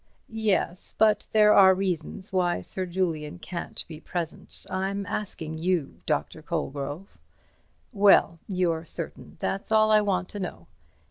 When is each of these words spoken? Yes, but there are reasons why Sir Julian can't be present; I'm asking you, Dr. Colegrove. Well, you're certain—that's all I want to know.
Yes, 0.47 0.95
but 0.97 1.27
there 1.31 1.53
are 1.53 1.75
reasons 1.75 2.33
why 2.33 2.61
Sir 2.61 2.87
Julian 2.87 3.37
can't 3.37 3.85
be 3.87 3.99
present; 3.99 4.65
I'm 4.67 5.05
asking 5.05 5.59
you, 5.59 5.99
Dr. 6.07 6.41
Colegrove. 6.41 7.19
Well, 7.93 8.39
you're 8.47 8.83
certain—that's 8.83 9.71
all 9.71 9.91
I 9.91 10.01
want 10.01 10.27
to 10.29 10.39
know. 10.39 10.65